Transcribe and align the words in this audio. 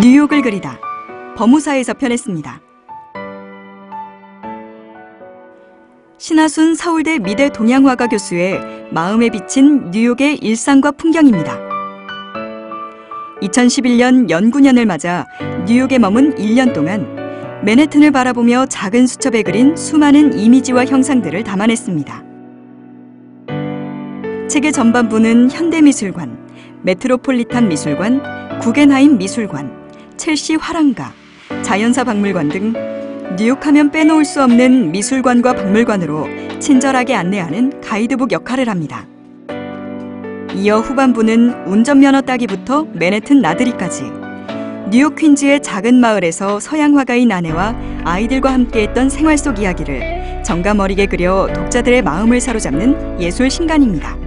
뉴욕을 0.00 0.40
그리다. 0.40 0.80
법무사에서 1.36 1.92
편했습니다. 1.92 2.60
신하순 6.16 6.74
서울대 6.74 7.18
미대 7.18 7.50
동양화가 7.50 8.06
교수의 8.06 8.88
마음에 8.90 9.28
비친 9.28 9.90
뉴욕의 9.90 10.38
일상과 10.38 10.92
풍경입니다. 10.92 11.58
2011년 13.42 14.30
연구년을 14.30 14.86
맞아 14.86 15.26
뉴욕에 15.66 15.98
머문 15.98 16.36
1년 16.36 16.72
동안 16.72 17.62
맨해튼을 17.62 18.12
바라보며 18.12 18.66
작은 18.66 19.06
수첩에 19.06 19.42
그린 19.42 19.76
수많은 19.76 20.38
이미지와 20.38 20.86
형상들을 20.86 21.44
담아냈습니다. 21.44 22.24
책의 24.48 24.72
전반부는 24.72 25.50
현대미술관, 25.50 26.80
메트로폴리탄 26.82 27.68
미술관, 27.68 28.58
구겐하임 28.60 29.18
미술관, 29.18 29.81
첼시 30.22 30.54
화랑가, 30.54 31.12
자연사 31.62 32.04
박물관 32.04 32.48
등 32.48 32.72
뉴욕하면 33.36 33.90
빼놓을 33.90 34.24
수 34.24 34.40
없는 34.40 34.92
미술관과 34.92 35.52
박물관으로 35.54 36.28
친절하게 36.60 37.16
안내하는 37.16 37.80
가이드북 37.80 38.30
역할을 38.30 38.68
합니다. 38.68 39.04
이어 40.54 40.78
후반부는 40.78 41.66
운전면허 41.66 42.20
따기부터 42.20 42.86
맨해튼 42.92 43.40
나들이까지 43.40 44.04
뉴욕 44.92 45.16
퀸즈의 45.16 45.60
작은 45.60 45.96
마을에서 45.96 46.60
서양 46.60 46.96
화가인 46.96 47.32
아내와 47.32 47.74
아이들과 48.04 48.52
함께했던 48.52 49.10
생활 49.10 49.36
속 49.36 49.58
이야기를 49.58 50.44
정감 50.44 50.78
어리게 50.78 51.06
그려 51.06 51.48
독자들의 51.52 52.00
마음을 52.02 52.40
사로잡는 52.40 53.20
예술 53.20 53.50
신간입니다. 53.50 54.21